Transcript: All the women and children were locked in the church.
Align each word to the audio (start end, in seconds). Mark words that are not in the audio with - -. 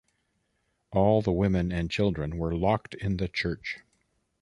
All 0.91 1.21
the 1.21 1.31
women 1.31 1.71
and 1.71 1.91
children 1.91 2.39
were 2.39 2.55
locked 2.55 2.95
in 2.95 3.17
the 3.17 3.27
church. 3.27 3.81